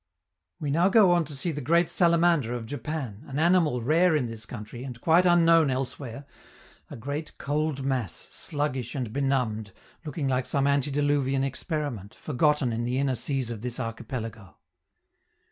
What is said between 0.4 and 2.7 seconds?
We now go on to see the great salamander of